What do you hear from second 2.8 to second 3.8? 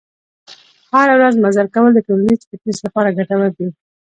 لپاره ګټور دي.